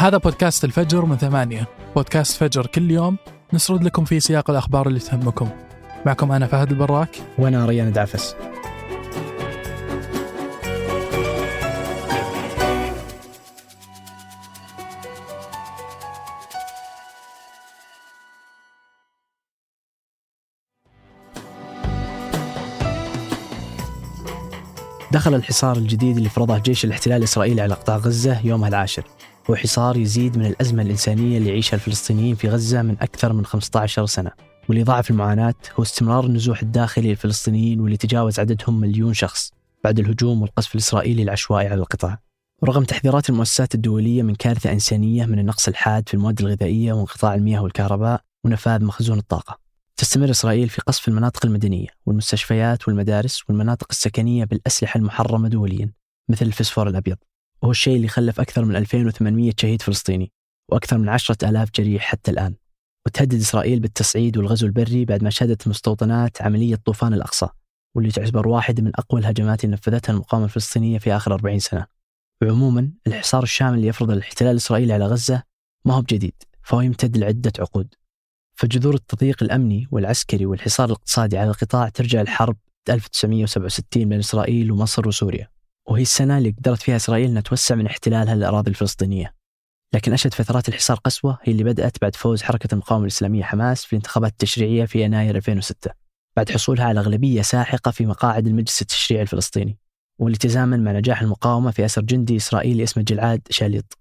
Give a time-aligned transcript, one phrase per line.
[0.00, 1.66] هذا بودكاست الفجر من ثمانية.
[1.94, 3.16] بودكاست فجر كل يوم
[3.52, 5.48] نسرد لكم في سياق الأخبار اللي تهمكم.
[6.06, 7.16] معكم أنا فهد البراك.
[7.38, 8.36] وأنا ريان دعفس
[25.12, 29.04] دخل الحصار الجديد اللي فرضه جيش الاحتلال الإسرائيلي على قطاع غزة يومها العاشر.
[29.50, 34.06] هو حصار يزيد من الأزمة الإنسانية اللي يعيشها الفلسطينيين في غزة من أكثر من 15
[34.06, 34.30] سنة.
[34.68, 39.52] واللي ضاعف المعاناة هو استمرار النزوح الداخلي للفلسطينيين واللي تجاوز عددهم مليون شخص
[39.84, 42.18] بعد الهجوم والقصف الإسرائيلي العشوائي على القطاع.
[42.62, 47.62] ورغم تحذيرات المؤسسات الدولية من كارثة إنسانية من النقص الحاد في المواد الغذائية وانقطاع المياه
[47.62, 49.58] والكهرباء ونفاذ مخزون الطاقة
[49.96, 55.92] تستمر إسرائيل في قصف المناطق المدنية والمستشفيات والمدارس والمناطق السكنية بالأسلحة المحرمة دوليا
[56.28, 57.16] مثل الفسفور الأبيض.
[57.62, 60.32] وهو الشيء اللي خلف أكثر من 2800 شهيد فلسطيني
[60.68, 62.54] وأكثر من 10,000 جريح حتى الآن.
[63.06, 67.48] وتهدد إسرائيل بالتصعيد والغزو البري بعد ما شهدت المستوطنات عملية طوفان الأقصى
[67.94, 71.86] واللي تعتبر واحدة من أقوى الهجمات اللي نفذتها المقاومة الفلسطينية في آخر 40 سنة.
[72.42, 75.42] وعموما الحصار الشامل اللي يفرض الاحتلال الإسرائيلي على غزة
[75.84, 77.94] ما هو بجديد فهو يمتد لعدة عقود.
[78.54, 82.56] فجذور التضييق الأمني والعسكري والحصار الاقتصادي على القطاع ترجع الحرب
[82.88, 85.50] 1967 بين إسرائيل ومصر وسوريا.
[85.90, 89.34] وهي السنة اللي قدرت فيها إسرائيل أنها توسع من احتلالها للأراضي الفلسطينية.
[89.94, 93.92] لكن أشد فترات الحصار قسوة هي اللي بدأت بعد فوز حركة المقاومة الإسلامية حماس في
[93.92, 95.90] الانتخابات التشريعية في يناير 2006
[96.36, 99.78] بعد حصولها على أغلبية ساحقة في مقاعد المجلس التشريعي الفلسطيني
[100.20, 103.98] واللي تزامن مع نجاح المقاومة في أسر جندي إسرائيلي اسمه جلعاد شاليط.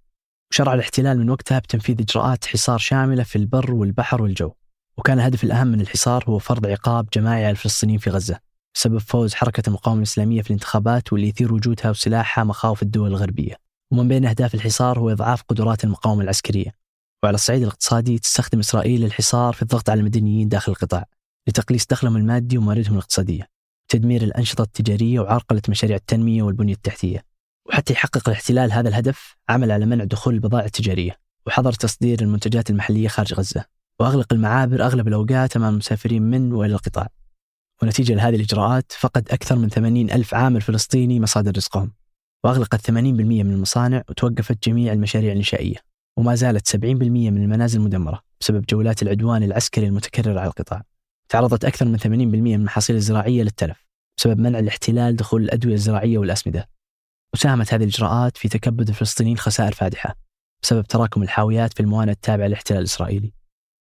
[0.52, 4.52] وشرع الاحتلال من وقتها بتنفيذ إجراءات حصار شاملة في البر والبحر والجو.
[4.98, 8.49] وكان الهدف الأهم من الحصار هو فرض عقاب جماعي على الفلسطينيين في غزة.
[8.76, 13.56] بسبب فوز حركة المقاومة الإسلامية في الانتخابات واللي يثير وجودها وسلاحها مخاوف الدول الغربية.
[13.92, 16.76] ومن بين أهداف الحصار هو إضعاف قدرات المقاومة العسكرية.
[17.24, 21.06] وعلى الصعيد الاقتصادي تستخدم إسرائيل الحصار في الضغط على المدنيين داخل القطاع
[21.48, 23.50] لتقليص دخلهم المادي ومواردهم الاقتصادية
[23.90, 27.26] تدمير الأنشطة التجارية وعرقلة مشاريع التنمية والبنية التحتية.
[27.70, 31.16] وحتى يحقق الاحتلال هذا الهدف عمل على منع دخول البضائع التجارية
[31.48, 33.66] وحظر تصدير المنتجات المحلية خارج غزة.
[34.00, 37.08] وأغلق المعابر أغلب الأوقات أمام المسافرين من وإلى القطاع.
[37.84, 41.92] ونتيجة لهذه الإجراءات فقد أكثر من 80 ألف عامل فلسطيني مصادر رزقهم
[42.44, 45.78] وأغلقت 80% من المصانع وتوقفت جميع المشاريع الإنشائية
[46.18, 50.84] وما زالت 70% من المنازل مدمرة بسبب جولات العدوان العسكري المتكررة على القطاع.
[51.30, 53.86] تعرضت أكثر من 80% من المحاصيل الزراعية للتلف
[54.18, 56.70] بسبب منع الاحتلال دخول الأدوية الزراعية والأسمدة.
[57.34, 60.16] وساهمت هذه الإجراءات في تكبد الفلسطينيين خسائر فادحة
[60.64, 63.34] بسبب تراكم الحاويات في الموانئ التابعة للاحتلال الإسرائيلي.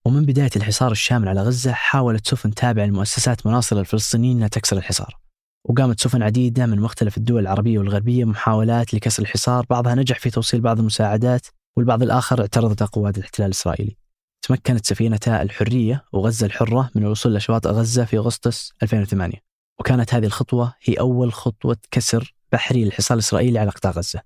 [0.07, 5.19] ومن بداية الحصار الشامل على غزة حاولت سفن تابعة لمؤسسات مناصرة الفلسطينيين أنها تكسر الحصار.
[5.65, 10.61] وقامت سفن عديدة من مختلف الدول العربية والغربية محاولات لكسر الحصار بعضها نجح في توصيل
[10.61, 13.97] بعض المساعدات والبعض الآخر اعترضت قوات الاحتلال الإسرائيلي.
[14.43, 19.35] تمكنت سفينتا الحرية وغزة الحرة من الوصول لشواطئ غزة في أغسطس 2008
[19.81, 24.23] وكانت هذه الخطوة هي أول خطوة كسر بحري للحصار الإسرائيلي على قطاع غزة.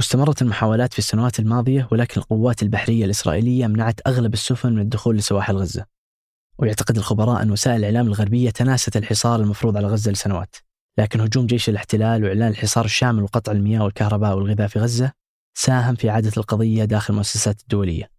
[0.00, 5.56] واستمرت المحاولات في السنوات الماضية ولكن القوات البحرية الإسرائيلية منعت أغلب السفن من الدخول لسواحل
[5.56, 5.84] غزة.
[6.58, 10.56] ويعتقد الخبراء أن وسائل الإعلام الغربية تناست الحصار المفروض على غزة لسنوات.
[10.98, 15.12] لكن هجوم جيش الاحتلال وإعلان الحصار الشامل وقطع المياه والكهرباء والغذاء في غزة
[15.54, 18.10] ساهم في إعادة القضية داخل المؤسسات الدولية.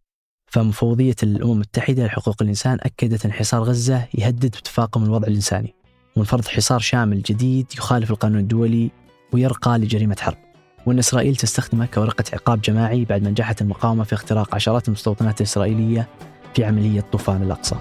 [0.48, 5.76] فمفوضية الأمم المتحدة لحقوق الإنسان أكدت أن حصار غزة يهدد بتفاقم الوضع الإنساني.
[6.16, 8.92] ومن فرض حصار شامل جديد يخالف القانون الدولي
[9.34, 10.51] ويرقى لجريمة حرب.
[10.86, 16.08] وأن إسرائيل تستخدمه كورقة عقاب جماعي بعد ما نجحت المقاومة في اختراق عشرات المستوطنات الإسرائيلية
[16.56, 17.76] في عملية طوفان الأقصى.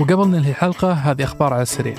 [0.00, 1.94] وقبل ننهي الحلقة هذه أخبار على السريع.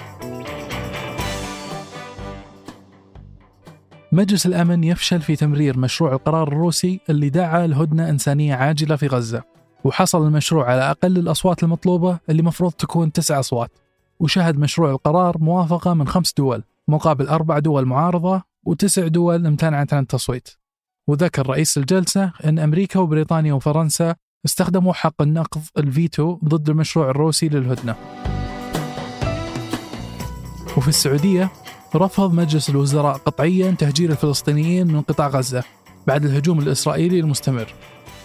[4.12, 9.44] مجلس الأمن يفشل في تمرير مشروع القرار الروسي اللي دعا لهدنة إنسانية عاجلة في غزة.
[9.84, 13.72] وحصل المشروع على أقل الأصوات المطلوبة اللي مفروض تكون تسع أصوات.
[14.22, 20.04] وشهد مشروع القرار موافقة من خمس دول مقابل أربع دول معارضة وتسع دول امتنعت عن
[20.04, 20.50] التصويت.
[21.08, 24.16] وذكر رئيس الجلسة أن أمريكا وبريطانيا وفرنسا
[24.46, 27.96] استخدموا حق النقض الفيتو ضد المشروع الروسي للهدنة.
[30.78, 31.52] وفي السعودية
[31.96, 35.64] رفض مجلس الوزراء قطعيا تهجير الفلسطينيين من قطاع غزة
[36.08, 37.74] بعد الهجوم الإسرائيلي المستمر.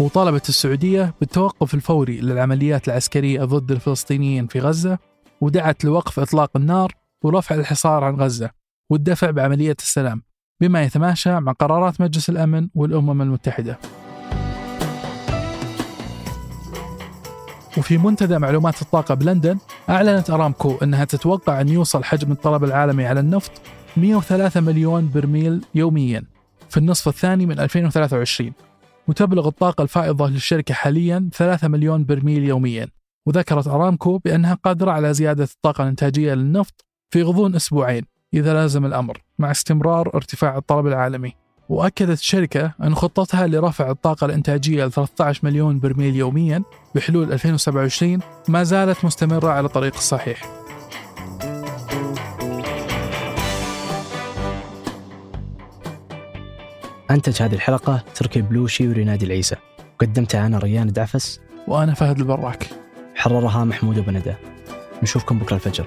[0.00, 4.98] وطالبت السعودية بالتوقف الفوري للعمليات العسكرية ضد الفلسطينيين في غزة
[5.40, 6.92] ودعت لوقف إطلاق النار
[7.22, 8.50] ورفع الحصار عن غزة
[8.90, 10.22] والدفع بعملية السلام
[10.60, 13.78] بما يتماشى مع قرارات مجلس الأمن والأمم المتحدة.
[17.78, 23.20] وفي منتدى معلومات الطاقة بلندن أعلنت أرامكو أنها تتوقع أن يوصل حجم الطلب العالمي على
[23.20, 23.50] النفط
[23.96, 26.24] 103 مليون برميل يوميا
[26.70, 28.52] في النصف الثاني من 2023
[29.08, 32.95] وتبلغ الطاقة الفائضة للشركة حاليا 3 مليون برميل يوميا.
[33.26, 38.02] وذكرت أرامكو بأنها قادرة على زيادة الطاقة الإنتاجية للنفط في غضون أسبوعين
[38.34, 41.32] إذا لازم الأمر مع استمرار ارتفاع الطلب العالمي.
[41.68, 46.62] وأكدت الشركة أن خطتها لرفع الطاقة الإنتاجية ل 13 مليون برميل يوميا
[46.94, 50.42] بحلول 2027 ما زالت مستمرة على الطريق الصحيح.
[57.10, 59.56] أنتج هذه الحلقة تركي بلوشي وريناد العيسى.
[59.98, 61.40] قدمتها أنا ريان دعفس.
[61.68, 62.75] وأنا فهد البراك.
[63.26, 64.34] حررها محمود بندى
[65.02, 65.86] نشوفكم بكرة الفجر.